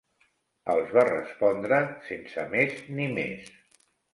[0.73, 3.57] Els va respondre, sense més ni més